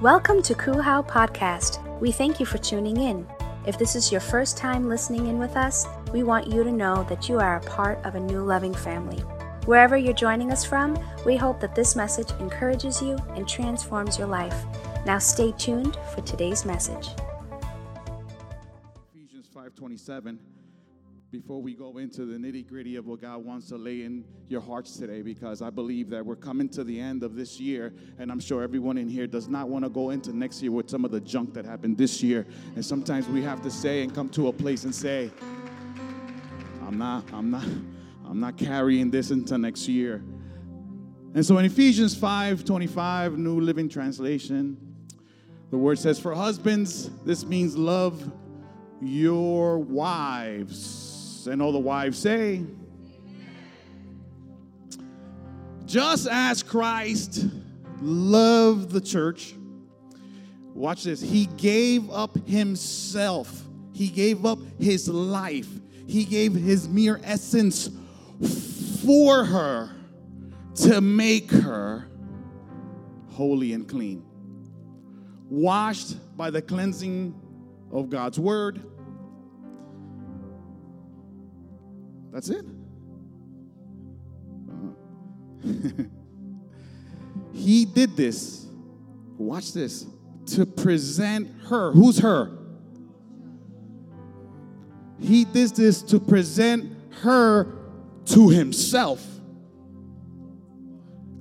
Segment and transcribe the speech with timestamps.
[0.00, 1.78] Welcome to Kuhau Podcast.
[2.00, 3.24] We thank you for tuning in.
[3.64, 7.04] If this is your first time listening in with us, we want you to know
[7.08, 9.18] that you are a part of a new loving family.
[9.66, 14.26] Wherever you're joining us from, we hope that this message encourages you and transforms your
[14.26, 14.64] life.
[15.06, 17.10] Now stay tuned for today's message.
[19.14, 20.38] Ephesians 5:27
[21.34, 24.96] before we go into the nitty-gritty of what God wants to lay in your hearts
[24.96, 28.38] today because I believe that we're coming to the end of this year and I'm
[28.38, 31.10] sure everyone in here does not want to go into next year with some of
[31.10, 34.46] the junk that happened this year and sometimes we have to say and come to
[34.46, 35.32] a place and say
[36.86, 37.66] I'm not I'm not
[38.24, 40.22] I'm not carrying this into next year.
[41.34, 44.76] And so in Ephesians 5:25 New Living Translation
[45.72, 48.30] the word says for husbands this means love
[49.00, 51.03] your wives
[51.46, 52.64] and all the wives say,
[55.84, 57.46] just as Christ
[58.00, 59.54] loved the church,
[60.72, 65.68] watch this, he gave up himself, he gave up his life,
[66.06, 67.90] he gave his mere essence
[69.04, 69.90] for her
[70.74, 72.08] to make her
[73.30, 74.24] holy and clean,
[75.48, 77.34] washed by the cleansing
[77.92, 78.82] of God's word
[82.34, 82.66] That's it.
[87.54, 88.66] He did this.
[89.38, 90.06] Watch this.
[90.46, 91.92] To present her.
[91.92, 92.50] Who's her?
[95.20, 97.78] He did this to present her
[98.26, 99.24] to himself.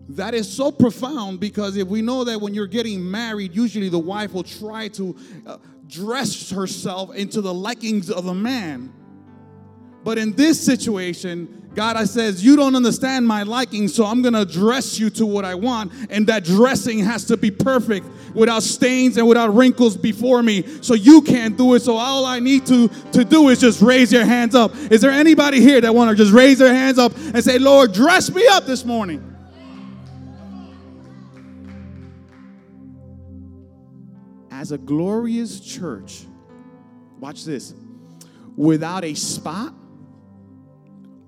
[0.09, 3.99] That is so profound because if we know that when you're getting married, usually the
[3.99, 5.15] wife will try to
[5.47, 8.93] uh, dress herself into the likings of a man.
[10.03, 14.45] But in this situation, God I says, You don't understand my liking, so I'm gonna
[14.45, 15.91] dress you to what I want.
[16.09, 20.63] And that dressing has to be perfect without stains and without wrinkles before me.
[20.81, 21.81] So you can't do it.
[21.81, 24.75] So all I need to, to do is just raise your hands up.
[24.91, 28.33] Is there anybody here that wanna just raise their hands up and say, Lord, dress
[28.33, 29.29] me up this morning?
[34.51, 36.25] As a glorious church,
[37.19, 37.73] watch this,
[38.55, 39.73] without a spot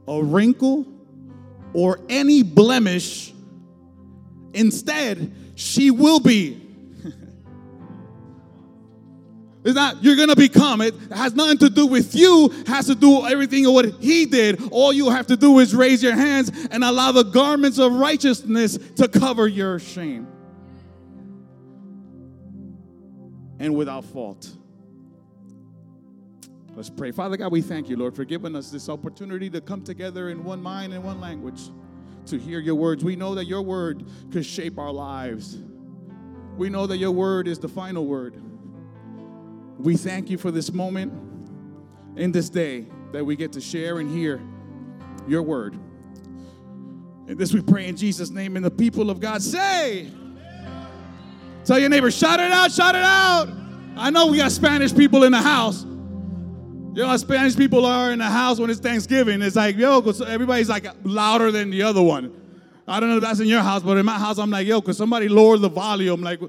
[0.07, 0.85] a wrinkle,
[1.73, 3.33] or any blemish.
[4.53, 6.61] Instead, she will be.
[9.65, 10.79] It's not you're gonna become.
[10.81, 14.61] It has nothing to do with you, has to do everything of what he did.
[14.71, 18.77] All you have to do is raise your hands and allow the garments of righteousness
[18.97, 20.27] to cover your shame.
[23.57, 24.47] And without fault.
[26.75, 27.11] Let's pray.
[27.11, 30.43] Father God, we thank you, Lord, for giving us this opportunity to come together in
[30.43, 31.69] one mind and one language
[32.25, 33.01] to hear your words.
[33.01, 35.57] We know that your word could shape our lives.
[36.57, 38.41] We know that your word is the final word.
[39.77, 41.13] We thank you for this moment
[42.17, 44.41] in this day that we get to share and hear
[45.29, 45.75] your word.
[47.27, 50.11] And this we pray in Jesus' name, and the people of God say,
[51.63, 53.47] Tell your neighbor, shout it out, shout it out.
[53.95, 55.85] I know we got Spanish people in the house.
[56.95, 59.41] You know Spanish people are in the house when it's Thanksgiving.
[59.41, 62.33] It's like, yo, cause everybody's like louder than the other one.
[62.87, 64.79] I don't know if that's in your house, but in my house, I'm like, yo,
[64.79, 66.21] because somebody lowered the volume.
[66.21, 66.39] Like,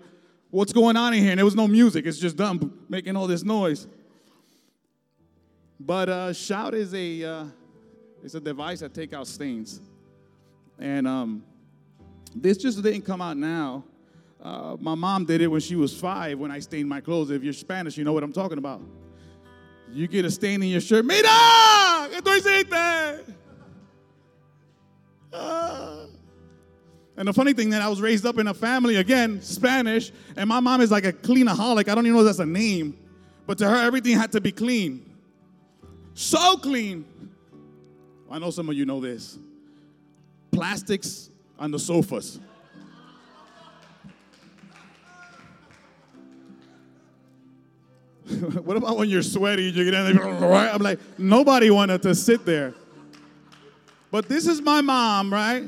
[0.51, 1.33] what's going on in here?
[1.33, 2.07] And there was no music.
[2.07, 3.89] It's just them making all this noise.
[5.81, 7.45] But uh, shout is a uh,
[8.23, 9.81] it's a device that take out stains,
[10.79, 11.43] and um,
[12.37, 13.83] this just didn't come out now.
[14.41, 17.33] Uh, my mom did it when she was five when I stained my clothes.
[17.33, 18.81] If you're Spanish, you know what I'm talking about.
[19.97, 21.07] You get a stain in your shirt.
[21.07, 21.27] Mira,
[22.11, 23.35] ¿qué tú hiciste?
[27.17, 30.51] And the funny thing that I was raised up in a family, again, Spanish, and
[30.51, 31.89] my mom is like a cleanaholic.
[31.89, 32.99] I don't even know if that's a name.
[33.47, 35.11] But to her, everything had to be clean.
[36.13, 37.07] So clean.
[38.31, 39.39] I know some of you know this.
[40.51, 42.39] Plastics on the sofas.
[48.65, 49.65] what about when you're sweaty?
[49.65, 50.73] You get in there, right?
[50.75, 52.75] I'm like, nobody wanted to sit there.
[54.11, 55.65] But this is my mom, right?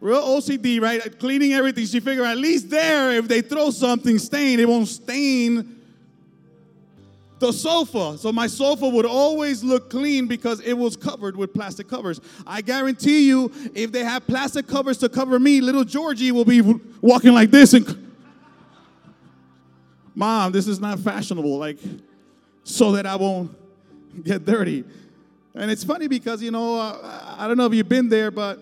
[0.00, 1.18] Real OCD, right?
[1.18, 1.86] Cleaning everything.
[1.86, 5.80] She figured at least there, if they throw something stain, it won't stain
[7.38, 8.18] the sofa.
[8.18, 12.20] So my sofa would always look clean because it was covered with plastic covers.
[12.46, 16.60] I guarantee you, if they have plastic covers to cover me, little Georgie will be
[17.00, 18.01] walking like this and
[20.14, 21.78] Mom, this is not fashionable, like,
[22.64, 23.54] so that I won't
[24.22, 24.84] get dirty.
[25.54, 28.60] And it's funny because, you know, uh, I don't know if you've been there, but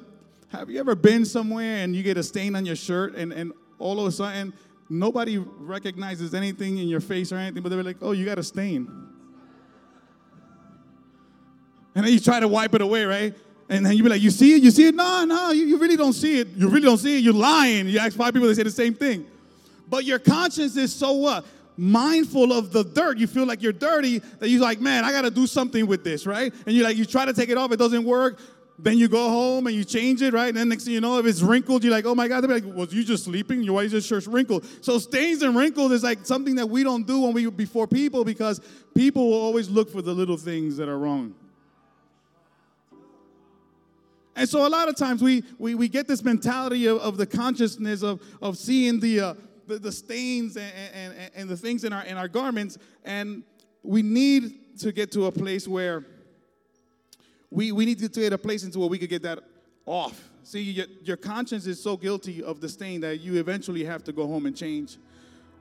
[0.48, 3.52] have you ever been somewhere and you get a stain on your shirt and, and
[3.78, 4.52] all of a sudden
[4.88, 8.42] nobody recognizes anything in your face or anything, but they're like, oh, you got a
[8.42, 8.90] stain.
[11.94, 13.34] And then you try to wipe it away, right?
[13.68, 14.62] And then you be like, you see it?
[14.62, 14.94] You see it?
[14.96, 16.48] No, no, you, you really don't see it.
[16.48, 17.20] You really don't see it.
[17.22, 17.88] You're lying.
[17.88, 19.26] You ask five people, they say the same thing.
[19.90, 21.44] But your conscience is so what?
[21.76, 23.18] Mindful of the dirt.
[23.18, 26.26] You feel like you're dirty, that you're like, man, I gotta do something with this,
[26.26, 26.54] right?
[26.64, 28.40] And you're like, you try to take it off, it doesn't work.
[28.78, 30.48] Then you go home and you change it, right?
[30.48, 32.50] And then next thing you know, if it's wrinkled, you're like, oh my God, they're
[32.50, 33.70] like, was you just sleeping?
[33.70, 34.64] Why is your shirt wrinkled?
[34.80, 38.24] So stains and wrinkles is like something that we don't do when we before people
[38.24, 38.60] because
[38.94, 41.34] people will always look for the little things that are wrong.
[44.34, 47.26] And so a lot of times we, we, we get this mentality of, of the
[47.26, 49.34] consciousness of, of seeing the, uh,
[49.70, 52.78] the, the, stains and, and, and the things in our, in our garments.
[53.04, 53.42] And
[53.82, 56.04] we need to get to a place where
[57.50, 59.40] we, we need to get a place into where we could get that
[59.86, 60.28] off.
[60.42, 64.12] See, your, your conscience is so guilty of the stain that you eventually have to
[64.12, 64.98] go home and change.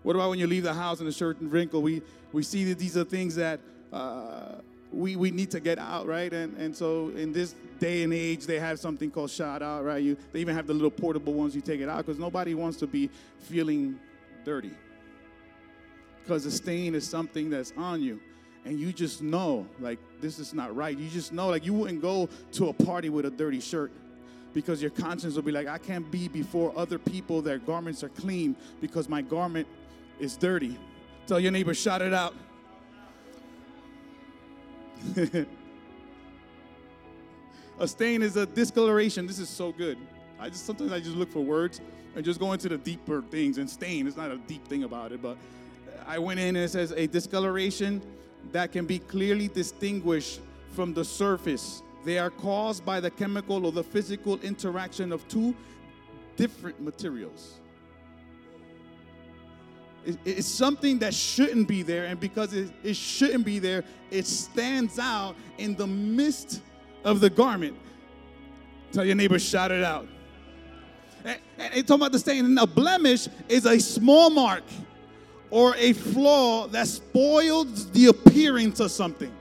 [0.03, 1.81] What about when you leave the house and a certain wrinkle?
[1.81, 2.01] We,
[2.31, 3.59] we see that these are things that
[3.91, 4.55] uh,
[4.91, 6.31] we, we need to get out, right?
[6.31, 10.01] And, and so in this day and age, they have something called shout out, right?
[10.01, 12.77] You, they even have the little portable ones you take it out because nobody wants
[12.77, 13.09] to be
[13.39, 13.99] feeling
[14.43, 14.71] dirty.
[16.23, 18.19] Because the stain is something that's on you.
[18.65, 20.97] And you just know, like, this is not right.
[20.97, 23.91] You just know, like, you wouldn't go to a party with a dirty shirt
[24.53, 28.09] because your conscience will be like, I can't be before other people, their garments are
[28.09, 29.67] clean because my garment
[30.19, 30.77] is dirty.
[31.27, 32.33] Tell your neighbor, shout it out.
[37.79, 39.27] a stain is a discoloration.
[39.27, 39.97] This is so good.
[40.39, 41.81] I just sometimes I just look for words
[42.15, 43.57] and just go into the deeper things.
[43.57, 45.37] And stain is not a deep thing about it, but
[46.07, 48.01] I went in and it says a discoloration
[48.51, 50.39] that can be clearly distinguished
[50.71, 51.83] from the surface.
[52.05, 55.53] They are caused by the chemical or the physical interaction of two
[56.37, 57.59] different materials
[60.25, 64.97] it's something that shouldn't be there, and because it, it shouldn't be there, it stands
[64.99, 66.61] out in the midst
[67.03, 67.77] of the garment.
[68.91, 70.07] Tell your neighbor, shout it out.
[71.23, 74.63] And, and talking about the stain, a blemish is a small mark
[75.51, 79.31] or a flaw that spoils the appearance of something.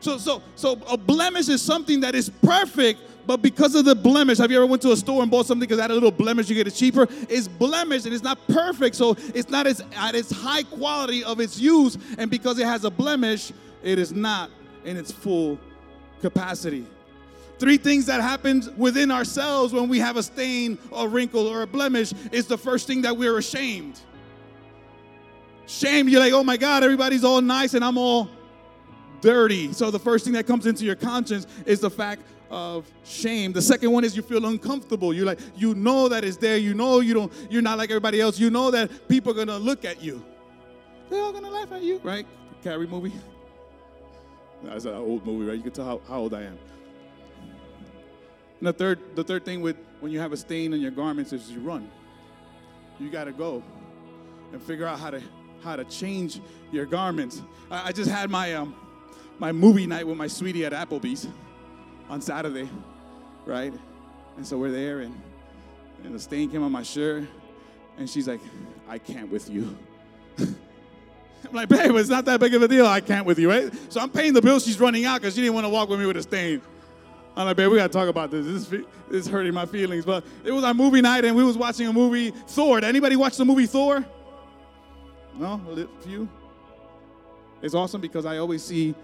[0.00, 4.38] So, so, so a blemish is something that is perfect, but because of the blemish,
[4.38, 6.10] have you ever went to a store and bought something because it had a little
[6.10, 7.06] blemish, you get it cheaper?
[7.28, 11.38] It's blemished and it's not perfect, so it's not as, at its high quality of
[11.38, 11.98] its use.
[12.16, 13.52] And because it has a blemish,
[13.82, 14.50] it is not
[14.86, 15.58] in its full
[16.22, 16.86] capacity.
[17.58, 21.66] Three things that happens within ourselves when we have a stain or wrinkle or a
[21.66, 24.00] blemish is the first thing that we're ashamed.
[25.66, 28.30] Shame, you're like, oh my God, everybody's all nice and I'm all
[29.20, 29.70] dirty.
[29.74, 33.52] So the first thing that comes into your conscience is the fact of shame.
[33.52, 35.12] The second one is you feel uncomfortable.
[35.12, 36.56] You're like, you know that it's there.
[36.56, 38.38] You know you don't, you're not like everybody else.
[38.38, 40.24] You know that people are gonna look at you.
[41.10, 42.26] They're all gonna laugh at you, right?
[42.62, 43.12] Carrie movie.
[44.62, 45.56] That's an old movie, right?
[45.56, 46.58] You can tell how, how old I am.
[48.58, 51.32] And the third, the third thing with when you have a stain on your garments
[51.32, 51.88] is you run.
[52.98, 53.62] You gotta go
[54.52, 55.22] and figure out how to
[55.62, 56.40] how to change
[56.72, 57.42] your garments.
[57.70, 58.74] I, I just had my um
[59.38, 61.28] my movie night with my sweetie at Applebee's
[62.08, 62.68] on Saturday,
[63.44, 63.72] right?
[64.36, 65.20] And so we're there, and,
[66.04, 67.24] and the stain came on my shirt,
[67.98, 68.40] and she's like,
[68.88, 69.76] I can't with you.
[70.38, 70.56] I'm
[71.52, 72.86] like, babe, it's not that big of a deal.
[72.86, 73.72] I can't with you, right?
[73.88, 74.58] So I'm paying the bill.
[74.58, 76.60] She's running out because she didn't want to walk with me with a stain.
[77.36, 78.46] I'm like, babe, we gotta talk about this.
[78.46, 78.68] This is,
[79.08, 80.04] this is hurting my feelings.
[80.04, 82.80] But it was our movie night, and we was watching a movie, Thor.
[82.80, 84.04] Did anybody watch the movie Thor?
[85.36, 86.28] No, a few.
[87.62, 88.94] It's awesome because I always see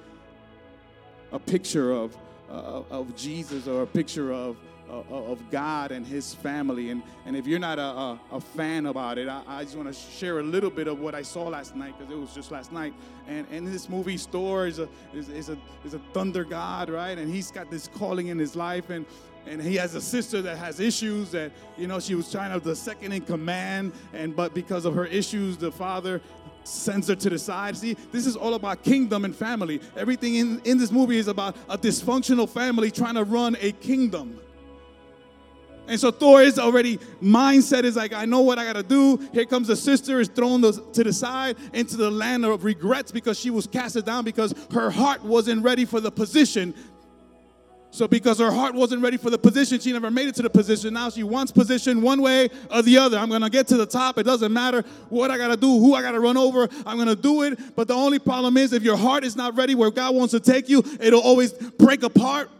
[1.30, 2.16] a picture of
[2.54, 4.56] uh, of Jesus or a picture of,
[4.88, 6.90] uh, of God and his family.
[6.90, 9.88] And, and if you're not a, a, a fan about it, I, I just want
[9.88, 12.50] to share a little bit of what I saw last night because it was just
[12.50, 12.94] last night.
[13.26, 17.18] And, and this movie, Thor is a, is, is, a, is a thunder god, right?
[17.18, 18.90] And he's got this calling in his life.
[18.90, 19.06] And,
[19.46, 22.60] and he has a sister that has issues that you know she was trying to
[22.60, 26.20] the second in command and but because of her issues the father
[26.64, 27.76] sends her to the side.
[27.76, 29.80] See, this is all about kingdom and family.
[29.96, 34.40] Everything in, in this movie is about a dysfunctional family trying to run a kingdom.
[35.86, 39.18] And so Thor is already mindset is like, I know what I gotta do.
[39.32, 43.38] Here comes the sister, is thrown to the side into the land of regrets because
[43.38, 46.74] she was casted down because her heart wasn't ready for the position
[47.94, 50.50] so, because her heart wasn't ready for the position, she never made it to the
[50.50, 50.94] position.
[50.94, 53.16] Now she wants position one way or the other.
[53.16, 54.18] I'm going to get to the top.
[54.18, 56.68] It doesn't matter what I got to do, who I got to run over.
[56.84, 57.76] I'm going to do it.
[57.76, 60.40] But the only problem is if your heart is not ready where God wants to
[60.40, 62.50] take you, it'll always break apart.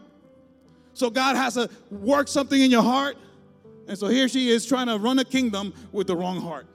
[0.93, 3.17] So, God has to work something in your heart.
[3.89, 6.65] And so here she is trying to run a kingdom with the wrong heart.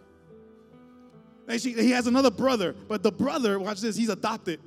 [1.49, 4.61] And she, he has another brother, but the brother, watch this, he's adopted.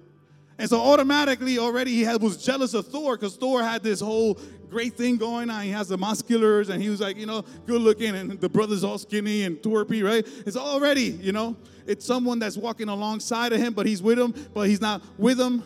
[0.57, 4.39] And so automatically already he had, was jealous of Thor because Thor had this whole
[4.69, 5.63] great thing going on.
[5.63, 8.83] He has the musculars and he was like, you know, good looking and the brother's
[8.83, 10.27] all skinny and twerpy, right?
[10.45, 11.55] It's already, you know,
[11.86, 15.39] it's someone that's walking alongside of him, but he's with him, but he's not with
[15.39, 15.63] him.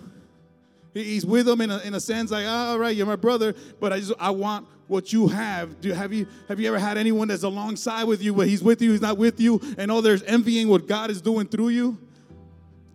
[0.94, 3.53] He's with him in a, in a sense like, oh, all right, you're my brother,
[3.79, 5.79] but I just, I want what you have.
[5.82, 8.82] Do, have, you, have you ever had anyone that's alongside with you, but he's with
[8.82, 11.98] you, he's not with you, and all there's envying what God is doing through you?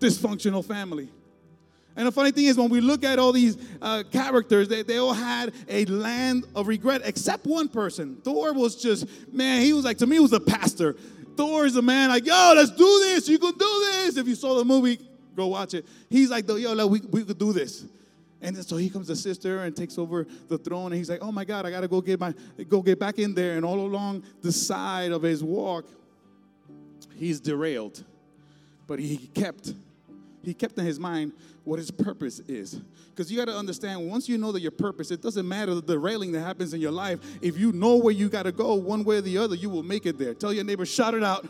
[0.01, 1.09] Dysfunctional family.
[1.95, 4.97] And the funny thing is, when we look at all these uh, characters, they, they
[4.97, 8.17] all had a land of regret, except one person.
[8.25, 10.97] Thor was just, man, he was like, to me, he was a pastor.
[11.37, 13.29] Thor is a man like, yo, let's do this.
[13.29, 14.17] You can do this.
[14.17, 14.99] If you saw the movie,
[15.37, 15.87] go watch it.
[16.09, 17.85] He's like, yo, we, we could do this.
[18.43, 21.31] And so he comes the sister and takes over the throne, and he's like, "Oh
[21.31, 22.35] my God, I gotta go get my
[22.69, 25.87] go get back in there." And all along the side of his walk,
[27.15, 28.03] he's derailed,
[28.89, 29.73] but he kept
[30.43, 31.33] he kept in his mind
[31.65, 32.81] what his purpose is.
[33.11, 35.99] Because you got to understand, once you know that your purpose, it doesn't matter the
[35.99, 37.21] railing that happens in your life.
[37.41, 39.83] If you know where you got to go, one way or the other, you will
[39.83, 40.35] make it there.
[40.35, 41.47] Tell your neighbor, shout it out.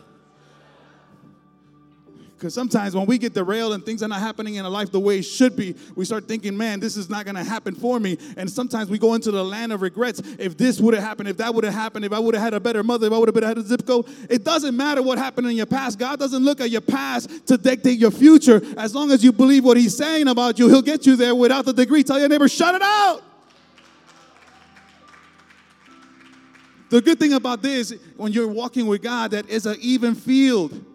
[2.43, 4.99] Because sometimes when we get derailed and things are not happening in our life the
[4.99, 8.01] way it should be, we start thinking, man, this is not going to happen for
[8.01, 8.17] me.
[8.35, 10.21] And sometimes we go into the land of regrets.
[10.37, 12.53] If this would have happened, if that would have happened, if I would have had
[12.53, 15.17] a better mother, if I would have had a zip code, it doesn't matter what
[15.17, 15.97] happened in your past.
[15.97, 18.61] God doesn't look at your past to dictate your future.
[18.75, 21.63] As long as you believe what He's saying about you, He'll get you there without
[21.63, 22.03] the degree.
[22.03, 23.23] Tell your neighbor, shut it out.
[26.89, 30.89] The good thing about this, when you're walking with God, that is an even field.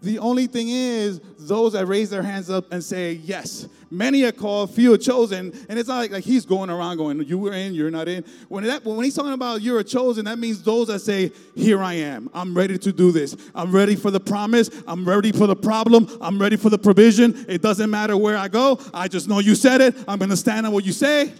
[0.00, 4.32] The only thing is, those that raise their hands up and say, Yes, many are
[4.32, 5.52] called, few are chosen.
[5.68, 8.24] And it's not like, like he's going around going, You were in, you're not in.
[8.48, 11.82] When, that, when he's talking about you're a chosen, that means those that say, Here
[11.82, 12.30] I am.
[12.32, 13.36] I'm ready to do this.
[13.56, 14.70] I'm ready for the promise.
[14.86, 16.08] I'm ready for the problem.
[16.20, 17.44] I'm ready for the provision.
[17.48, 18.78] It doesn't matter where I go.
[18.94, 19.96] I just know you said it.
[20.06, 21.32] I'm going to stand on what you say.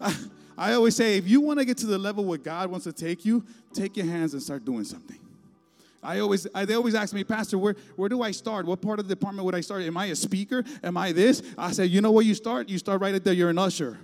[0.00, 0.16] I,
[0.56, 2.92] I always say, if you want to get to the level where God wants to
[2.92, 5.18] take you, take your hands and start doing something.
[6.02, 8.66] I always, I, they always ask me, Pastor, where, where do I start?
[8.66, 9.82] What part of the department would I start?
[9.82, 10.64] Am I a speaker?
[10.82, 11.42] Am I this?
[11.56, 12.68] I said, you know where you start?
[12.68, 13.32] You start right at there.
[13.32, 13.98] You're an usher.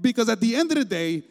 [0.00, 1.24] Because at the end of the day,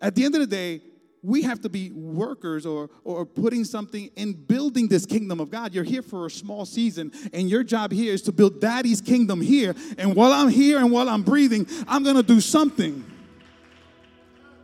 [0.00, 0.80] at the end of the day,
[1.22, 5.74] we have to be workers or, or putting something in building this kingdom of God.
[5.74, 9.40] You're here for a small season, and your job here is to build daddy's kingdom
[9.40, 9.74] here.
[9.98, 13.04] And while I'm here and while I'm breathing, I'm to do something.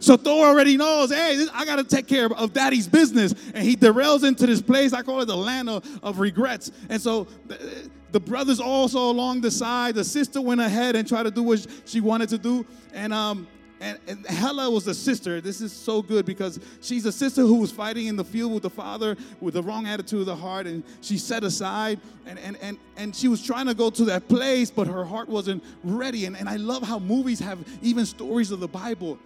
[0.05, 3.35] So Thor already knows, hey, I got to take care of daddy's business.
[3.55, 4.93] And he derails into this place.
[4.93, 6.71] I call it the land of, of regrets.
[6.91, 9.95] And so the, the brothers also along the side.
[9.95, 12.67] The sister went ahead and tried to do what she wanted to do.
[12.93, 13.49] And, um,
[13.81, 15.41] and, and Hela was the sister.
[15.41, 18.63] This is so good because she's a sister who was fighting in the field with
[18.63, 20.67] the father with the wrong attitude of the heart.
[20.67, 24.29] And she set aside and, and, and, and she was trying to go to that
[24.29, 26.27] place, but her heart wasn't ready.
[26.27, 29.19] And, and I love how movies have even stories of the Bible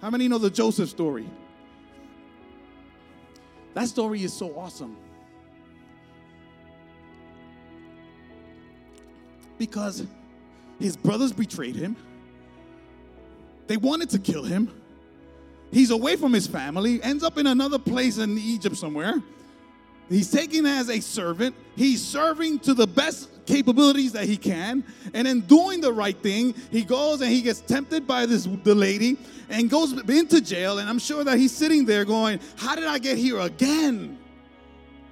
[0.00, 1.28] how many know the Joseph story?
[3.74, 4.96] That story is so awesome.
[9.58, 10.06] Because
[10.78, 11.96] his brothers betrayed him.
[13.66, 14.70] They wanted to kill him.
[15.72, 19.22] He's away from his family, ends up in another place in Egypt somewhere.
[20.08, 21.56] He's taken as a servant.
[21.74, 24.84] He's serving to the best capabilities that he can.
[25.12, 28.74] And in doing the right thing, he goes and he gets tempted by this the
[28.74, 30.78] lady and goes into jail.
[30.78, 34.18] And I'm sure that he's sitting there going, How did I get here again?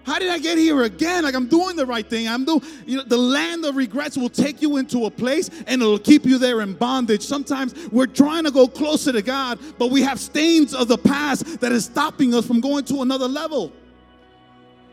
[0.05, 1.25] How did I get here again?
[1.25, 2.29] Like I'm doing the right thing.
[2.29, 5.81] I'm doing, you know, the land of regrets will take you into a place and
[5.81, 7.23] it'll keep you there in bondage.
[7.23, 11.61] Sometimes we're trying to go closer to God, but we have stains of the past
[11.61, 13.73] that is stopping us from going to another level.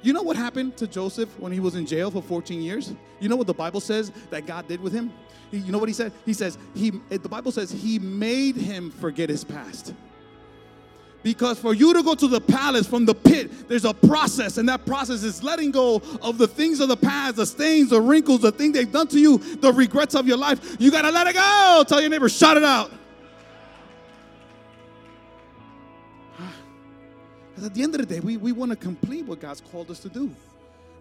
[0.02, 2.94] You know what happened to Joseph when he was in jail for 14 years?
[3.20, 5.12] You know what the Bible says that God did with him?
[5.52, 6.14] You know what he said?
[6.26, 9.94] He says, he, the Bible says he made him forget his past.
[11.22, 14.70] Because for you to go to the palace from the pit, there's a process, and
[14.70, 18.40] that process is letting go of the things of the past, the stains, the wrinkles,
[18.40, 20.78] the things they've done to you, the regrets of your life.
[20.80, 21.84] You gotta let it go.
[21.86, 22.92] Tell your neighbor, shout it out.
[27.60, 29.92] Because at the end of the day, we, we want to complete what God's called
[29.92, 30.34] us to do.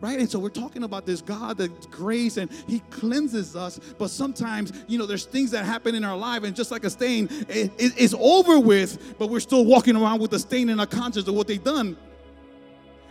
[0.01, 0.19] Right?
[0.19, 3.79] And so we're talking about this God that's grace and He cleanses us.
[3.97, 6.91] But sometimes, you know, there's things that happen in our life, and just like a
[6.91, 10.81] stain, it, it, it's over with, but we're still walking around with the stain in
[10.81, 11.97] our conscience of what they've done.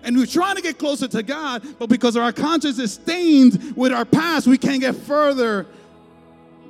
[0.04, 3.94] And we're trying to get closer to God, but because our conscience is stained with
[3.94, 5.68] our past, we can't get further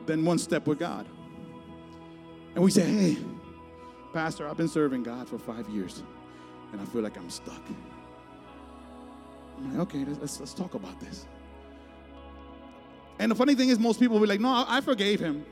[0.06, 1.08] than one step with God.
[2.54, 3.18] And we say, hey,
[4.14, 6.04] Pastor, I've been serving God for five years.
[6.72, 7.62] And I feel like I'm stuck.
[9.58, 11.26] I'm like, okay, let's, let's, talk about this.
[13.20, 15.46] And the funny thing is, most people will be like, no, I, I forgave him.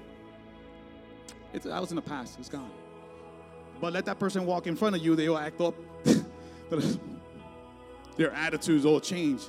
[1.53, 2.69] It's, that was in the past, it's gone.
[3.81, 5.75] But let that person walk in front of you, they'll act up.
[8.17, 9.41] Their attitudes all change.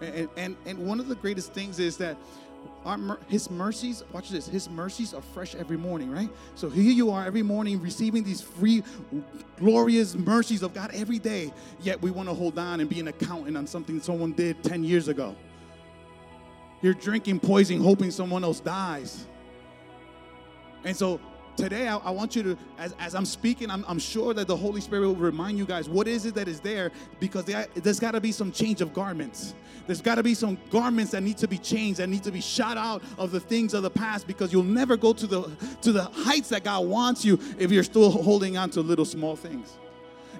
[0.00, 2.16] And, and, and one of the greatest things is that
[2.84, 6.30] our, his mercies, watch this, his mercies are fresh every morning, right?
[6.54, 8.82] So here you are every morning receiving these free,
[9.58, 13.08] glorious mercies of God every day, yet we want to hold on and be an
[13.08, 15.36] accountant on something someone did 10 years ago.
[16.80, 19.26] You're drinking poison, hoping someone else dies.
[20.84, 21.20] And so
[21.60, 24.56] today I, I, want you to as, as i'm speaking I'm, I'm, sure that the
[24.56, 26.90] holy spirit will remind you guys what is it that is there?
[27.18, 29.54] Because there, there's got to be some change of garments.
[29.86, 32.40] There's got to be some garments that need to be changed that need to be
[32.40, 35.42] shot out of the things of the past because you'll never go to the
[35.82, 39.34] to the heights that god wants you if you're still holding on to little small
[39.34, 39.78] things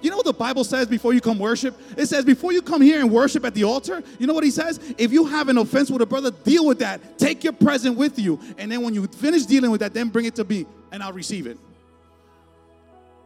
[0.02, 1.78] you know what the Bible says before you come worship?
[1.96, 4.50] It says before you come here and worship at the altar, you know what he
[4.50, 4.80] says?
[4.98, 7.18] If you have an offense with a brother, deal with that.
[7.18, 8.40] Take your present with you.
[8.58, 11.12] And then when you finish dealing with that, then bring it to me and I'll
[11.12, 11.58] receive it.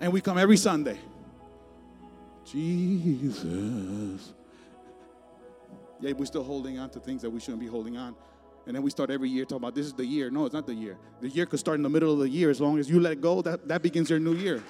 [0.00, 0.98] And we come every Sunday.
[2.44, 4.32] Jesus.
[6.00, 8.14] Yeah, we're still holding on to things that we shouldn't be holding on.
[8.66, 10.30] And then we start every year talking about this is the year.
[10.30, 10.96] No, it's not the year.
[11.20, 12.50] The year could start in the middle of the year.
[12.50, 14.62] As long as you let go, that, that begins your new year.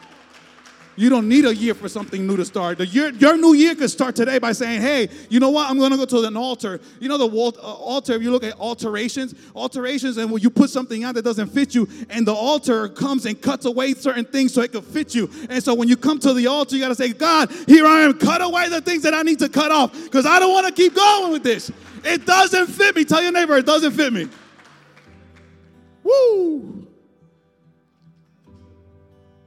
[0.96, 2.78] You don't need a year for something new to start.
[2.80, 5.68] Year, your new year could start today by saying, hey, you know what?
[5.68, 6.80] I'm going to go to an altar.
[7.00, 10.70] You know the uh, altar, if you look at alterations, alterations, and when you put
[10.70, 14.54] something on that doesn't fit you, and the altar comes and cuts away certain things
[14.54, 15.28] so it can fit you.
[15.50, 18.02] And so when you come to the altar, you got to say, God, here I
[18.02, 18.14] am.
[18.14, 20.72] Cut away the things that I need to cut off because I don't want to
[20.72, 21.72] keep going with this.
[22.04, 23.04] It doesn't fit me.
[23.04, 24.28] Tell your neighbor, it doesn't fit me.
[26.04, 26.86] Woo!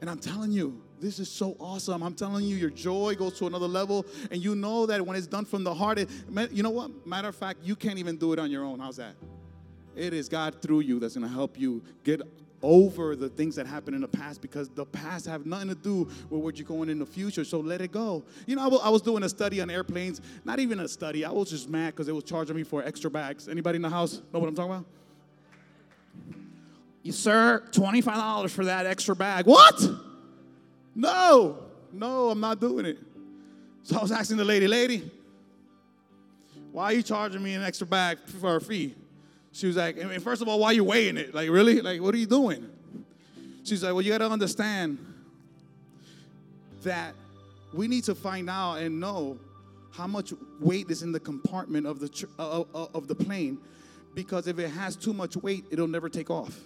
[0.01, 2.01] And I'm telling you, this is so awesome.
[2.01, 4.05] I'm telling you, your joy goes to another level.
[4.31, 6.09] And you know that when it's done from the heart, it,
[6.51, 7.05] you know what?
[7.05, 8.79] Matter of fact, you can't even do it on your own.
[8.79, 9.15] How's that?
[9.95, 12.21] It is God through you that's going to help you get
[12.63, 16.10] over the things that happened in the past because the past have nothing to do
[16.29, 17.43] with what you're going in the future.
[17.43, 18.23] So let it go.
[18.47, 20.21] You know, I was doing a study on airplanes.
[20.43, 21.23] Not even a study.
[21.23, 23.47] I was just mad because they was charging me for extra bags.
[23.47, 24.86] Anybody in the house know what I'm talking about?
[27.03, 29.45] You, sir, $25 for that extra bag.
[29.45, 29.81] What?
[30.97, 31.60] No,
[31.93, 32.97] no, I'm not doing it.
[33.83, 35.10] So I was asking the lady, lady,
[36.71, 38.95] why are you charging me an extra bag for a fee?
[39.51, 41.36] She was like, and first of all, why are you weighing it?
[41.36, 41.81] Like, really?
[41.81, 42.67] Like, what are you doing?
[43.63, 44.97] She's like, well, you got to understand
[46.81, 47.13] that
[47.73, 49.38] we need to find out and know
[49.91, 53.60] how much weight is in the compartment of the, uh, uh, of the plane
[54.15, 56.60] because if it has too much weight, it'll never take off.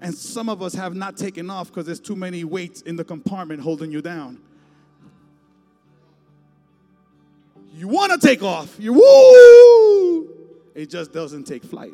[0.00, 3.04] And some of us have not taken off because there's too many weights in the
[3.04, 4.40] compartment holding you down.
[7.74, 10.28] You want to take off, you woo!
[10.74, 11.92] It just doesn't take flight.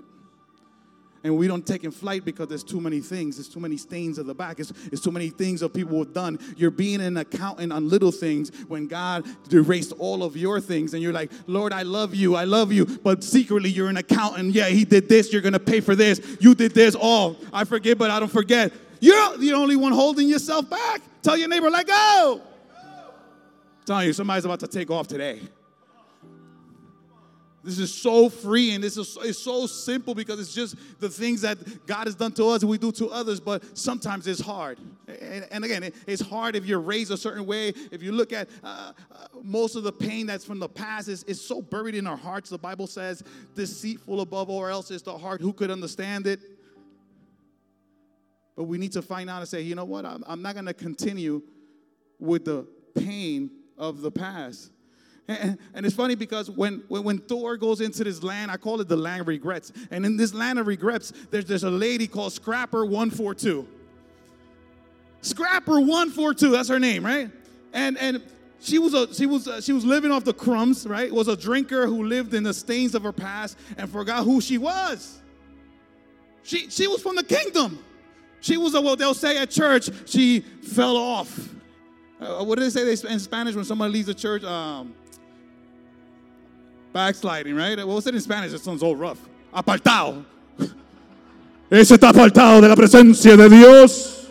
[1.24, 3.36] And we don't take in flight because there's too many things.
[3.36, 4.60] There's too many stains of the back.
[4.60, 6.38] It's, it's too many things that people have done.
[6.54, 10.92] You're being an accountant on little things when God erased all of your things.
[10.92, 12.36] And you're like, Lord, I love you.
[12.36, 12.84] I love you.
[12.84, 14.54] But secretly, you're an accountant.
[14.54, 15.32] Yeah, he did this.
[15.32, 16.36] You're to pay for this.
[16.40, 16.94] You did this.
[17.00, 18.72] Oh, I forget, but I don't forget.
[19.00, 21.00] You're the only one holding yourself back.
[21.22, 22.42] Tell your neighbor, let go.
[23.86, 25.40] Telling you, somebody's about to take off today.
[27.64, 31.40] This is so free and this is it's so simple because it's just the things
[31.40, 34.78] that God has done to us and we do to others, but sometimes it's hard.
[35.08, 37.68] And, and again, it, it's hard if you're raised a certain way.
[37.90, 41.22] If you look at uh, uh, most of the pain that's from the past, is,
[41.24, 42.50] is so buried in our hearts.
[42.50, 43.24] The Bible says,
[43.54, 45.40] deceitful above all else is the heart.
[45.40, 46.40] Who could understand it?
[48.56, 50.04] But we need to find out and say, you know what?
[50.04, 51.42] I'm, I'm not going to continue
[52.18, 54.70] with the pain of the past.
[55.26, 58.82] And, and, it's funny because when, when, when, Thor goes into this land, I call
[58.82, 59.72] it the land of regrets.
[59.90, 63.66] And in this land of regrets, there's, there's a lady called Scrapper 142.
[65.22, 67.30] Scrapper 142, that's her name, right?
[67.72, 68.22] And, and
[68.60, 71.10] she was, a, she, was, she was living off the crumbs, right?
[71.10, 74.58] Was a drinker who lived in the stains of her past and forgot who she
[74.58, 75.22] was.
[76.42, 77.82] She, she was from the kingdom.
[78.40, 81.48] She was a, well, they'll say at church, she fell off.
[82.20, 84.44] Uh, what do they say in Spanish when somebody leaves the church?
[84.44, 84.94] Um,
[86.94, 87.76] Backsliding, right?
[87.78, 88.52] What was it in Spanish?
[88.52, 89.18] It sounds all rough.
[89.52, 90.24] Apartado.
[91.68, 94.28] Ese está apartado de la presencia de Dios.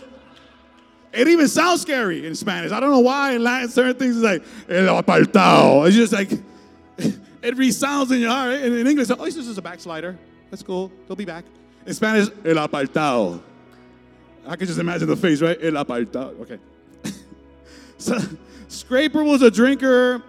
[1.12, 2.72] It even sounds scary in Spanish.
[2.72, 5.86] I don't know why in Latin certain things is like el apartado.
[5.86, 6.32] It's just like
[6.98, 8.54] it resounds in your heart.
[8.54, 10.18] In, in English, oh, this is a backslider.
[10.50, 10.90] That's cool.
[11.08, 11.44] He'll be back.
[11.86, 13.42] In Spanish, el apartado.
[14.48, 15.58] I can just imagine the face, right?
[15.62, 16.40] El apartado.
[16.40, 16.60] Okay.
[17.98, 18.18] So,
[18.68, 20.22] Scrapper was a drinker,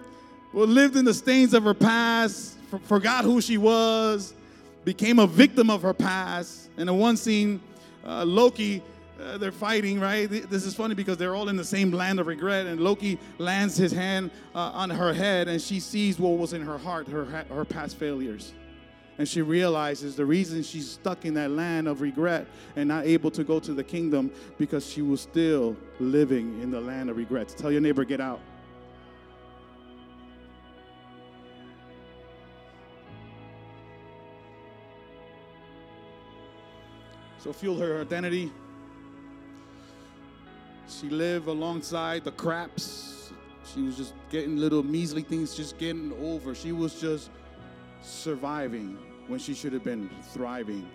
[0.63, 4.33] lived in the stains of her past, forgot who she was,
[4.85, 6.69] became a victim of her past.
[6.77, 7.61] And in one scene,
[8.05, 8.81] uh, Loki,
[9.21, 10.29] uh, they're fighting, right?
[10.29, 13.77] This is funny because they're all in the same land of regret, and Loki lands
[13.77, 17.25] his hand uh, on her head, and she sees what was in her heart, her,
[17.25, 18.53] her past failures.
[19.17, 23.31] And she realizes the reason she's stuck in that land of regret and not able
[23.31, 27.53] to go to the kingdom because she was still living in the land of regrets.
[27.53, 28.41] Tell your neighbor, get out.
[37.45, 38.51] So fuel her identity.
[40.87, 43.31] She lived alongside the craps.
[43.71, 46.55] She was just getting little measly things, just getting over.
[46.55, 47.29] She was just
[48.01, 50.89] surviving when she should have been thriving.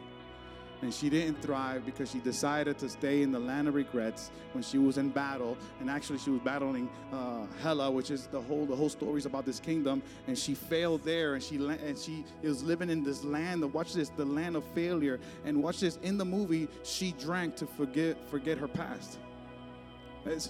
[0.82, 4.62] And she didn't thrive because she decided to stay in the land of regrets when
[4.62, 5.56] she was in battle.
[5.80, 9.26] And actually, she was battling uh, Hela, which is the whole the whole story is
[9.26, 10.02] about this kingdom.
[10.26, 13.62] And she failed there, and she and she was living in this land.
[13.62, 15.20] Of, watch this, the land of failure.
[15.44, 15.98] And watch this.
[16.02, 19.18] In the movie, she drank to forget forget her past.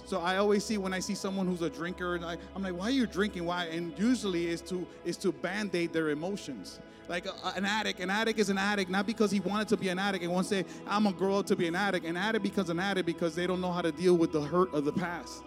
[0.05, 2.73] So I always see when I see someone who's a drinker, and I, am like,
[2.73, 3.45] why are you drinking?
[3.45, 3.65] Why?
[3.65, 6.79] And usually is to is to band-aid their emotions.
[7.07, 9.89] Like a, an addict, an addict is an addict not because he wanted to be
[9.89, 12.05] an addict and won't say, I'm gonna grow up to be an addict.
[12.05, 14.73] An addict becomes an addict because they don't know how to deal with the hurt
[14.73, 15.43] of the past.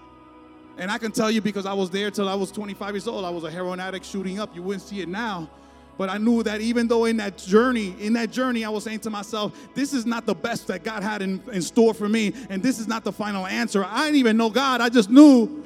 [0.77, 3.25] And I can tell you because I was there till I was 25 years old.
[3.25, 4.55] I was a heroin addict shooting up.
[4.55, 5.49] You wouldn't see it now.
[5.97, 9.01] But I knew that even though in that journey, in that journey, I was saying
[9.01, 12.33] to myself, this is not the best that God had in, in store for me,
[12.51, 13.85] and this is not the final answer.
[13.85, 14.81] I didn't even know God.
[14.81, 15.65] I just knew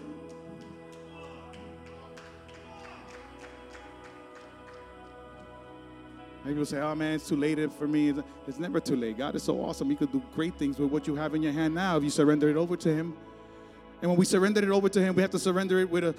[6.59, 8.15] you'll say, oh man, it's too late for me.
[8.47, 9.19] It's never too late.
[9.19, 9.91] God is so awesome.
[9.91, 12.11] He could do great things with what you have in your hand now if you
[12.11, 13.17] surrender it over to Him.
[14.01, 16.15] And when we surrender it over to Him, we have to surrender it with a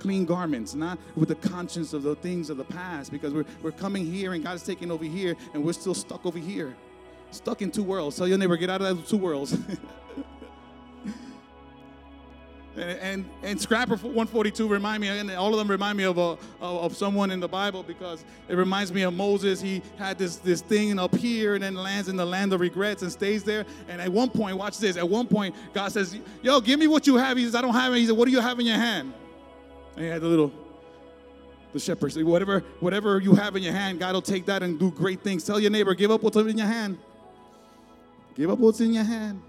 [0.00, 3.70] clean garments, not with the conscience of the things of the past, because we're, we're
[3.70, 6.74] coming here and God is taking over here and we're still stuck over here.
[7.30, 8.16] Stuck in two worlds.
[8.16, 9.52] Tell your neighbor, get out of those two worlds.
[12.76, 16.36] and, and, and Scrapper 142 remind me, and all of them remind me of, a,
[16.60, 19.60] of someone in the Bible because it reminds me of Moses.
[19.60, 23.02] He had this, this thing up here and then lands in the land of regrets
[23.02, 23.64] and stays there.
[23.88, 27.06] And at one point, watch this, at one point, God says, Yo, give me what
[27.06, 27.36] you have.
[27.36, 27.98] He says, I don't have it.
[27.98, 29.14] He said, What do you have in your hand?
[30.00, 30.50] And he had the little,
[31.74, 34.78] the shepherd say, whatever, whatever you have in your hand, God will take that and
[34.78, 35.44] do great things.
[35.44, 36.96] Tell your neighbor, give up what's in your hand.
[38.34, 39.42] Give up what's in your hand.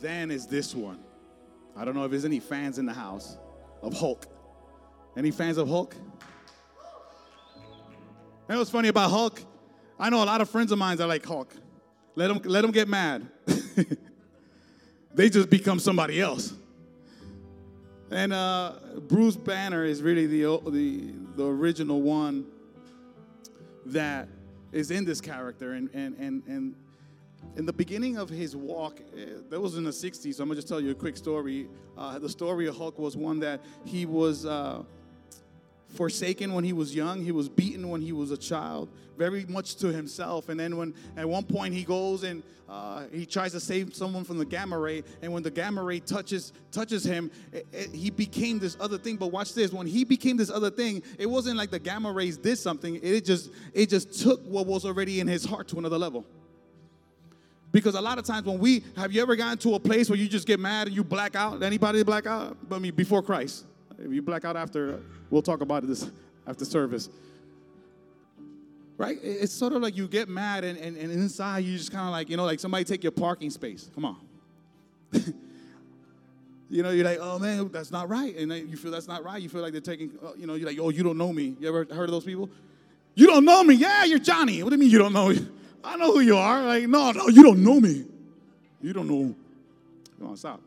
[0.00, 0.98] Then is this one.
[1.76, 3.36] I don't know if there's any fans in the house
[3.80, 4.26] of Hulk.
[5.16, 5.94] Any fans of Hulk?
[8.48, 9.40] You what's funny about Hulk?
[10.00, 11.54] I know a lot of friends of mine that like Hulk.
[12.16, 13.28] Let them, let them get mad.
[15.14, 16.54] they just become somebody else.
[18.10, 18.74] And uh,
[19.08, 22.46] Bruce Banner is really the, the, the original one
[23.86, 24.28] that
[24.72, 25.72] is in this character.
[25.72, 26.74] And, and, and, and
[27.56, 30.56] in the beginning of his walk, uh, that was in the 60s, so I'm gonna
[30.56, 31.68] just tell you a quick story.
[31.96, 34.44] Uh, the story of Hulk was one that he was.
[34.44, 34.82] Uh,
[35.94, 37.22] forsaken when he was young.
[37.22, 40.48] He was beaten when he was a child, very much to himself.
[40.48, 44.24] And then when at one point he goes and uh, he tries to save someone
[44.24, 48.10] from the gamma ray, and when the gamma ray touches touches him, it, it, he
[48.10, 49.16] became this other thing.
[49.16, 52.38] But watch this: when he became this other thing, it wasn't like the gamma rays
[52.38, 52.98] did something.
[53.02, 56.24] It just it just took what was already in his heart to another level.
[57.70, 60.18] Because a lot of times when we have you ever gotten to a place where
[60.18, 61.62] you just get mad and you black out?
[61.62, 62.56] Anybody black out?
[62.70, 63.66] I mean, before Christ.
[63.98, 66.10] If you black out after, we'll talk about this
[66.46, 67.08] after service.
[68.96, 69.18] Right?
[69.22, 72.12] It's sort of like you get mad and, and, and inside you just kind of
[72.12, 73.90] like, you know, like somebody take your parking space.
[73.94, 74.16] Come on.
[76.70, 78.36] you know, you're like, oh man, that's not right.
[78.36, 79.42] And you feel that's not right.
[79.42, 81.56] You feel like they're taking, uh, you know, you're like, oh, you don't know me.
[81.58, 82.48] You ever heard of those people?
[83.14, 83.74] You don't know me.
[83.74, 84.62] Yeah, you're Johnny.
[84.62, 85.46] What do you mean you don't know me?
[85.84, 86.64] I know who you are.
[86.64, 88.06] Like, no, no, you don't know me.
[88.80, 89.34] You don't know.
[90.18, 90.60] Come on, stop.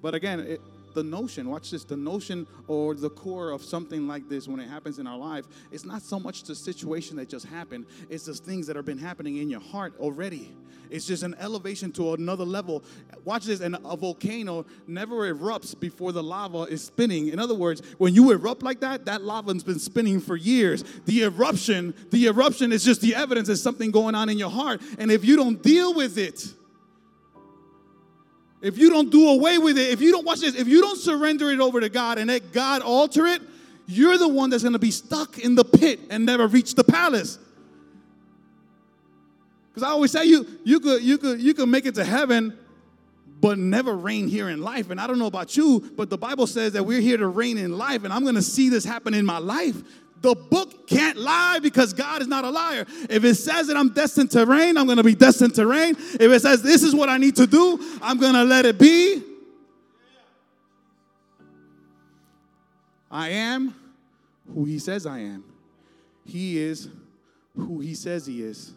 [0.00, 0.60] But again, it,
[0.94, 4.68] the notion, watch this, the notion or the core of something like this when it
[4.68, 8.34] happens in our life, it's not so much the situation that just happened, it's the
[8.34, 10.52] things that have been happening in your heart already.
[10.92, 12.84] It's just an elevation to another level.
[13.24, 17.28] Watch this, and a volcano never erupts before the lava is spinning.
[17.28, 20.84] In other words, when you erupt like that, that lava's been spinning for years.
[21.06, 24.82] The eruption, the eruption is just the evidence of something going on in your heart.
[24.98, 26.52] And if you don't deal with it,
[28.62, 30.98] if you don't do away with it, if you don't watch this, if you don't
[30.98, 33.42] surrender it over to God and let God alter it,
[33.86, 36.84] you're the one that's going to be stuck in the pit and never reach the
[36.84, 37.38] palace.
[39.68, 42.56] Because I always say you you could you could you could make it to heaven,
[43.40, 44.90] but never reign here in life.
[44.90, 47.58] And I don't know about you, but the Bible says that we're here to reign
[47.58, 49.82] in life, and I'm gonna see this happen in my life.
[50.22, 52.86] The book can't lie because God is not a liar.
[53.10, 55.96] If it says that I'm destined to reign, I'm gonna be destined to reign.
[55.98, 59.22] If it says this is what I need to do, I'm gonna let it be.
[63.10, 63.74] I am
[64.54, 65.44] who He says I am.
[66.24, 66.88] He is
[67.56, 68.72] who He says He is.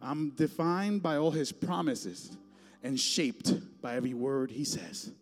[0.00, 2.34] I'm defined by all His promises
[2.82, 5.12] and shaped by every word He says.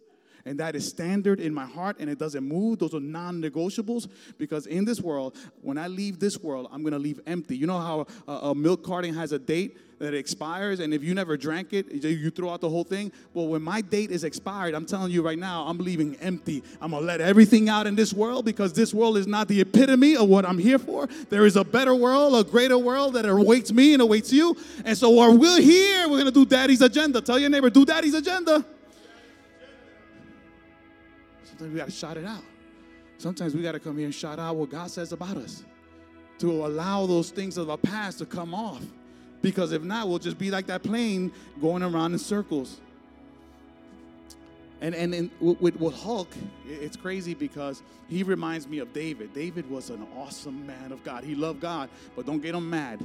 [0.49, 2.79] And that is standard in my heart and it doesn't move.
[2.79, 4.09] Those are non negotiables
[4.39, 7.55] because in this world, when I leave this world, I'm gonna leave empty.
[7.55, 11.13] You know how a, a milk carton has a date that expires, and if you
[11.13, 13.13] never drank it, you throw out the whole thing?
[13.35, 16.63] Well, when my date is expired, I'm telling you right now, I'm leaving empty.
[16.81, 20.17] I'm gonna let everything out in this world because this world is not the epitome
[20.17, 21.09] of what I'm here for.
[21.29, 24.57] There is a better world, a greater world that awaits me and awaits you.
[24.87, 27.21] And so, while we're here, we're gonna do daddy's agenda.
[27.21, 28.65] Tell your neighbor, do daddy's agenda.
[31.59, 32.45] Sometimes we got to shout it out.
[33.19, 35.65] Sometimes we got to come here and shout out what God says about us
[36.39, 38.83] to allow those things of the past to come off.
[39.43, 42.81] Because if not, we'll just be like that plane going around in circles.
[44.81, 46.29] And, and, and with, with Hulk,
[46.65, 49.35] it's crazy because he reminds me of David.
[49.35, 51.25] David was an awesome man of God.
[51.25, 53.01] He loved God, but don't get him mad.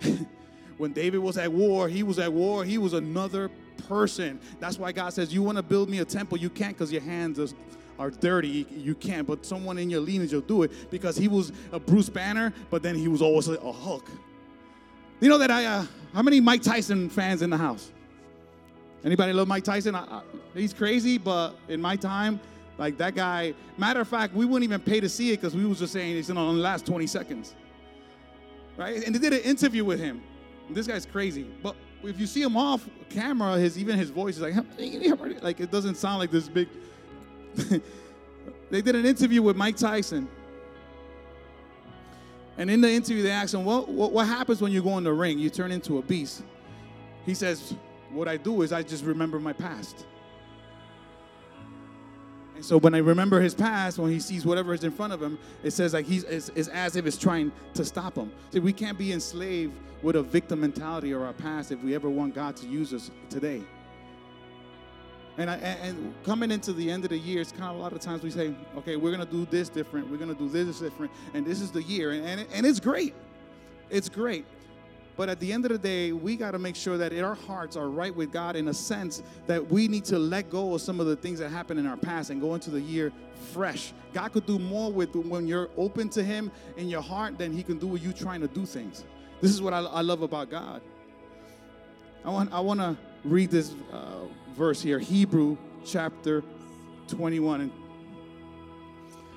[0.78, 2.64] when David was at war, he was at war.
[2.64, 3.50] He was another
[3.88, 4.38] person.
[4.60, 6.38] That's why God says, You want to build me a temple?
[6.38, 7.48] You can't because your hands are
[8.00, 9.26] are dirty, you can't.
[9.26, 12.82] But someone in your lineage will do it because he was a Bruce Banner, but
[12.82, 14.10] then he was always a, Hulk.
[15.20, 15.84] You know that I, uh,
[16.14, 17.92] how many Mike Tyson fans in the house?
[19.04, 19.94] Anybody love Mike Tyson?
[19.94, 20.22] I, I,
[20.54, 22.40] he's crazy, but in my time,
[22.78, 25.66] like that guy, matter of fact, we wouldn't even pay to see it because we
[25.66, 27.54] was just saying it's in the last 20 seconds.
[28.78, 29.04] Right?
[29.04, 30.22] And they did an interview with him.
[30.70, 31.42] This guy's crazy.
[31.62, 34.54] But if you see him off camera, his even his voice is like,
[35.42, 36.68] like it doesn't sound like this big
[38.70, 40.28] they did an interview with Mike Tyson.
[42.56, 45.04] And in the interview, they asked him, what, what, what happens when you go in
[45.04, 45.38] the ring?
[45.38, 46.42] You turn into a beast.
[47.24, 47.74] He says,
[48.10, 50.06] What I do is I just remember my past.
[52.56, 55.22] And so when I remember his past, when he sees whatever is in front of
[55.22, 58.30] him, it says like he's it's, it's as if it's trying to stop him.
[58.50, 62.10] See, we can't be enslaved with a victim mentality or our past if we ever
[62.10, 63.62] want God to use us today.
[65.40, 67.94] And, I, and coming into the end of the year, it's kind of a lot
[67.94, 70.50] of times we say, okay, we're going to do this different, we're going to do
[70.50, 72.10] this different, and this is the year.
[72.10, 73.14] And, and, and it's great.
[73.88, 74.44] It's great.
[75.16, 77.74] But at the end of the day, we got to make sure that our hearts
[77.74, 81.00] are right with God in a sense that we need to let go of some
[81.00, 83.10] of the things that happened in our past and go into the year
[83.54, 83.94] fresh.
[84.12, 87.62] God could do more with when you're open to Him in your heart than He
[87.62, 89.06] can do with you trying to do things.
[89.40, 90.82] This is what I, I love about God.
[92.26, 94.24] I want, I want to read this uh,
[94.56, 96.42] verse here, Hebrew chapter
[97.08, 97.72] 21.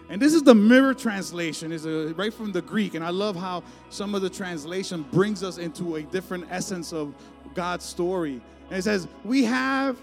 [0.09, 2.93] And this is the mirror translation, is right from the Greek.
[2.93, 7.15] And I love how some of the translation brings us into a different essence of
[7.53, 8.41] God's story.
[8.69, 9.97] And it says, We have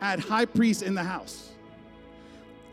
[0.00, 1.52] at high priest in the house.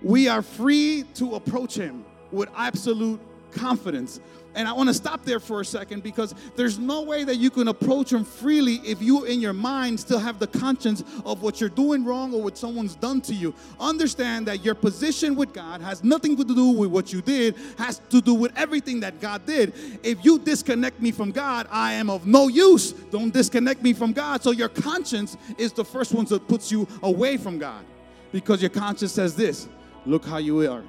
[0.02, 3.20] We are free to approach him with absolute
[3.52, 4.20] confidence
[4.56, 7.50] and I want to stop there for a second because there's no way that you
[7.50, 11.60] can approach Him freely if you, in your mind, still have the conscience of what
[11.60, 13.54] you're doing wrong or what someone's done to you.
[13.80, 18.00] Understand that your position with God has nothing to do with what you did, has
[18.10, 19.74] to do with everything that God did.
[20.04, 22.94] If you disconnect me from God, I am of no use.
[22.94, 24.42] Don't disconnect me from God.
[24.42, 27.84] So your conscience is the first one that puts you away from God
[28.32, 29.68] because your conscience says this
[30.06, 30.84] look how you are,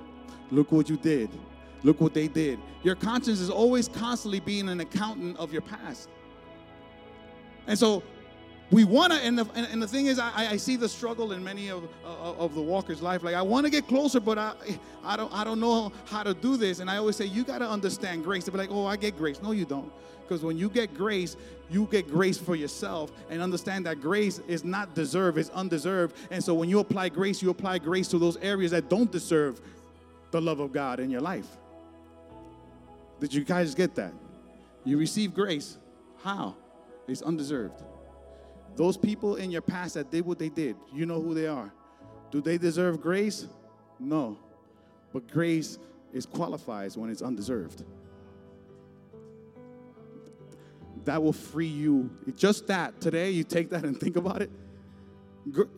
[0.51, 1.29] look what you did
[1.83, 2.59] Look what they did.
[2.83, 6.09] Your conscience is always constantly being an accountant of your past.
[7.67, 8.03] And so
[8.71, 11.45] we want to, and the, and the thing is, I, I see the struggle in
[11.45, 13.23] many of, uh, of the walker's life.
[13.23, 14.55] Like, I want to get closer, but I,
[15.05, 16.81] I, don't, I don't know how to do this.
[16.81, 18.45] And I always say, you got to understand grace.
[18.45, 19.41] To be like, oh, I get grace.
[19.41, 19.93] No, you don't.
[20.23, 21.37] Because when you get grace,
[21.71, 26.17] you get grace for yourself and understand that grace is not deserved, it's undeserved.
[26.33, 29.61] And so when you apply grace, you apply grace to those areas that don't deserve
[30.33, 31.47] the love of God in your life.
[33.21, 34.13] Did you guys get that?
[34.85, 35.79] You receive grace.
[36.23, 36.57] How?
[37.09, 37.83] It's undeserved.
[38.77, 41.73] Those people in your past that did what they did, you know who they are.
[42.31, 43.47] Do they deserve grace?
[43.99, 44.39] No.
[45.13, 45.79] But grace
[46.13, 47.85] is qualifies when it's undeserved.
[51.05, 52.11] That will free you.
[52.37, 53.01] Just that.
[53.01, 54.51] Today, you take that and think about it.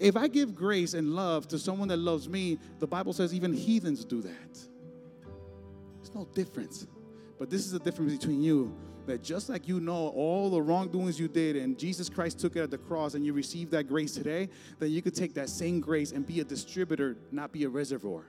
[0.01, 3.53] If I give grace and love to someone that loves me, the Bible says even
[3.53, 4.59] heathens do that.
[5.96, 6.87] There's no difference.
[7.38, 8.74] But this is the difference between you
[9.07, 12.61] that just like you know all the wrongdoings you did and Jesus Christ took it
[12.61, 14.48] at the cross and you received that grace today,
[14.79, 18.24] then you could take that same grace and be a distributor, not be a reservoir.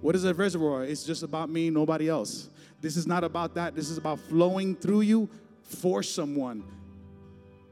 [0.00, 0.84] What is a reservoir?
[0.84, 2.48] It's just about me, nobody else.
[2.80, 3.74] This is not about that.
[3.74, 5.28] This is about flowing through you
[5.62, 6.64] for someone.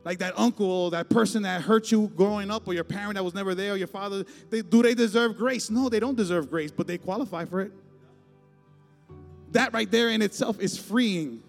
[0.05, 3.35] Like that uncle, that person that hurt you growing up, or your parent that was
[3.35, 5.71] never there, or your father, they, do they deserve grace?
[5.71, 7.73] No, they don't deserve grace, but they qualify for it.
[9.53, 11.43] That right there in itself is freeing.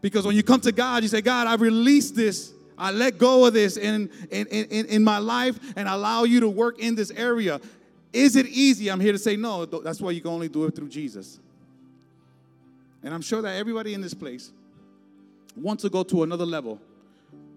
[0.00, 2.52] Because when you come to God, you say, God, I release this.
[2.76, 6.48] I let go of this in, in, in, in my life and allow you to
[6.48, 7.60] work in this area.
[8.12, 8.88] Is it easy?
[8.90, 9.64] I'm here to say no.
[9.64, 11.40] That's why you can only do it through Jesus.
[13.02, 14.52] And I'm sure that everybody in this place
[15.56, 16.80] wants to go to another level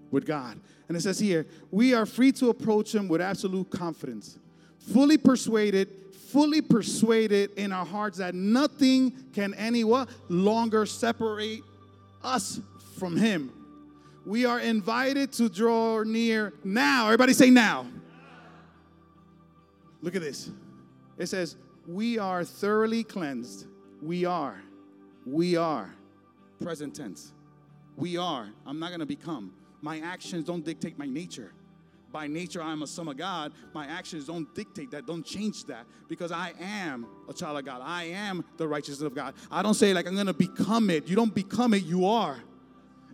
[0.10, 0.60] with God.
[0.88, 4.38] And it says here, we are free to approach Him with absolute confidence,
[4.80, 5.88] fully persuaded,
[6.32, 11.64] fully persuaded in our hearts that nothing can any what longer separate
[12.24, 12.60] us
[12.98, 13.52] from Him.
[14.26, 17.06] We are invited to draw near now.
[17.06, 17.88] Everybody say now.
[20.02, 20.52] Look at this.
[21.18, 23.68] It says, We are thoroughly cleansed.
[24.02, 24.62] We are.
[25.26, 25.94] We are.
[26.62, 27.32] Present tense.
[27.98, 28.50] We are.
[28.66, 29.54] I'm not going to become.
[29.82, 31.54] My actions don't dictate my nature.
[32.12, 33.54] By nature, I'm a son of God.
[33.74, 37.82] My actions don't dictate that, don't change that, because I am a child of God.
[37.84, 39.34] I am the righteousness of God.
[39.50, 41.08] I don't say, like, I'm going to become it.
[41.08, 42.38] You don't become it, you are.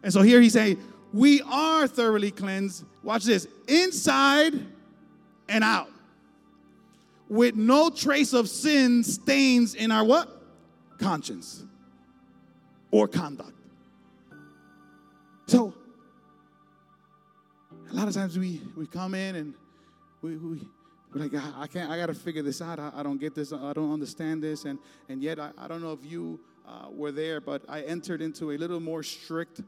[0.03, 0.81] And so here he's saying,
[1.13, 2.85] We are thoroughly cleansed.
[3.03, 4.53] Watch this inside
[5.49, 5.89] and out
[7.29, 10.29] with no trace of sin stains in our what?
[10.97, 11.63] Conscience
[12.91, 13.53] or conduct.
[15.47, 15.73] So,
[17.91, 19.53] a lot of times we, we come in and
[20.21, 20.61] we, we,
[21.13, 22.79] we're like, I can't, I got to figure this out.
[22.79, 23.53] I, I, don't get this.
[23.53, 24.65] I don't understand this.
[24.65, 28.21] And, and yet, I, I don't know if you uh, were there, but I entered
[28.21, 29.61] into a little more strict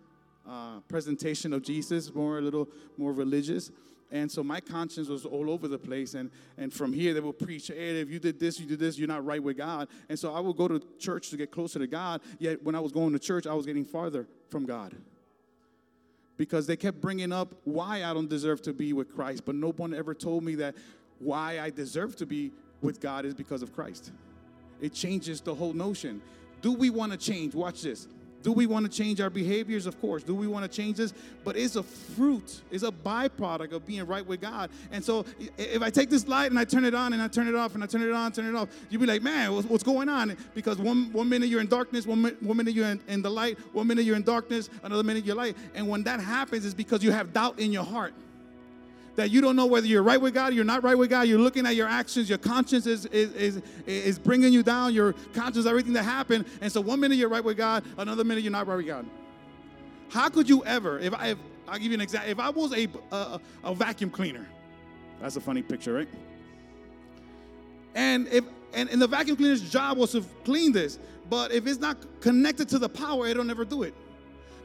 [0.48, 3.72] uh, presentation of Jesus, more a little more religious.
[4.12, 6.16] And so my conscience was all over the place.
[6.16, 8.98] And, and from here, they would preach, hey, if you did this, you did this,
[8.98, 9.88] you're not right with God.
[10.10, 12.22] And so I would go to church to get closer to God.
[12.40, 14.96] Yet when I was going to church, I was getting farther from God.
[16.40, 19.44] Because they kept bringing up why I don't deserve to be with Christ.
[19.46, 20.74] But no one ever told me that
[21.20, 24.14] why I deserve to be with God is because of Christ.
[24.80, 26.22] It changes the whole notion.
[26.62, 27.54] Do we want to change?
[27.54, 28.08] Watch this.
[28.42, 29.86] Do we want to change our behaviors?
[29.86, 30.24] Of course.
[30.24, 31.14] Do we want to change this?
[31.44, 34.70] But it's a fruit, it's a byproduct of being right with God.
[34.92, 35.26] And so
[35.58, 37.76] if I take this light and I turn it on and I turn it off
[37.76, 40.38] and I turn it on, turn it off, you'd be like, man, what's, going on?
[40.54, 43.58] Because one, one minute you're in darkness, one, one minute you're in, in the light,
[43.74, 45.58] one minute you're in darkness, another minute you're light.
[45.74, 48.14] And when that happens, it's because you have doubt in your heart
[49.20, 51.28] that you don't know whether you're right with God, you're not right with God.
[51.28, 52.30] You're looking at your actions.
[52.30, 54.94] Your conscience is, is, is, is bringing you down.
[54.94, 56.46] Your conscience, everything that happened.
[56.62, 59.06] And so one minute you're right with God, another minute you're not right with God.
[60.10, 62.32] How could you ever, if I, if, I'll give you an example.
[62.32, 64.48] If I was a, a, a vacuum cleaner,
[65.22, 66.10] that's a funny picture, right?
[67.94, 70.98] And if and, and the vacuum cleaner's job was to clean this,
[71.30, 73.94] but if it's not connected to the power, it'll never do it.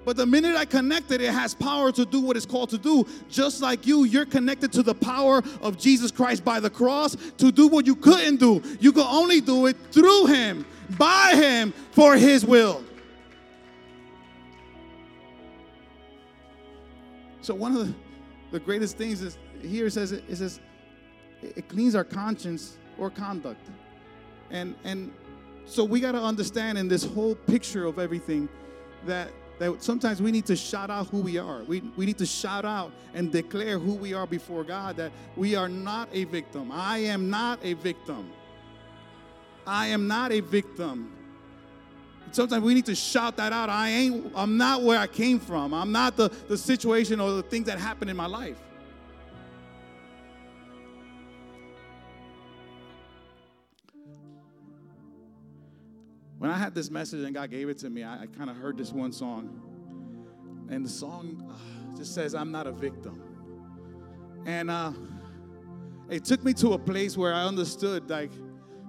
[0.04, 3.06] But the minute I connect it, has power to do what it's called to do.
[3.30, 7.50] Just like you, you're connected to the power of Jesus Christ by the cross to
[7.50, 8.62] do what you couldn't do.
[8.80, 10.66] You can only do it through Him,
[10.98, 12.84] by Him, for His will.
[17.40, 17.94] So one of the,
[18.52, 20.60] the greatest things is here it says it says
[21.42, 23.68] it cleans our conscience or conduct.
[24.50, 25.12] And and
[25.66, 28.48] so we got to understand in this whole picture of everything
[29.06, 31.62] that that sometimes we need to shout out who we are.
[31.64, 35.54] We, we need to shout out and declare who we are before God that we
[35.54, 36.70] are not a victim.
[36.72, 38.30] I am not a victim.
[39.66, 41.12] I am not a victim.
[42.32, 43.68] Sometimes we need to shout that out.
[43.70, 45.72] I ain't, I'm not where I came from.
[45.72, 48.58] I'm not the, the situation or the things that happened in my life.
[56.44, 58.56] When I had this message and God gave it to me, I, I kind of
[58.58, 59.62] heard this one song.
[60.68, 63.22] And the song uh, just says, I'm not a victim.
[64.44, 64.92] And uh,
[66.10, 68.30] it took me to a place where I understood, like,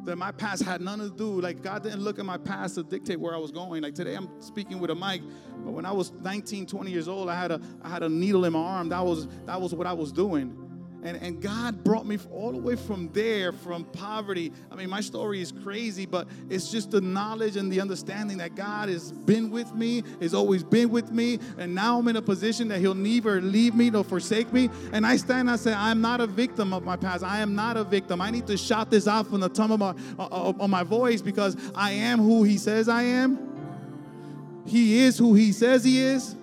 [0.03, 1.39] that my past had nothing to do.
[1.39, 3.83] Like, God didn't look at my past to dictate where I was going.
[3.83, 5.21] Like, today I'm speaking with a mic,
[5.63, 8.43] but when I was 19, 20 years old, I had a, I had a needle
[8.43, 8.89] in my arm.
[8.89, 10.64] That was, that was what I was doing.
[11.05, 14.51] And, and God brought me all the way from there, from poverty.
[14.71, 18.55] I mean, my story is crazy, but it's just the knowledge and the understanding that
[18.55, 21.37] God has been with me, has always been with me.
[21.59, 24.71] And now I'm in a position that He'll never leave me nor forsake me.
[24.93, 27.23] And I stand and I say, I'm not a victim of my past.
[27.23, 28.19] I am not a victim.
[28.19, 30.81] I need to shout this out from the top of my, uh, uh, of my
[30.81, 34.63] voice because I am who He says I am.
[34.65, 36.35] He is who He says He is.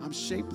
[0.00, 0.54] I'm shaped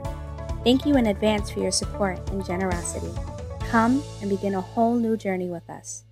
[0.63, 3.11] Thank you in advance for your support and generosity.
[3.69, 6.03] Come and begin a whole new journey with us.